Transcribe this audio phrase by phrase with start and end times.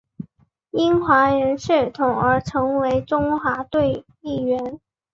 [0.71, 4.79] 因华人血统而成为中华队一员。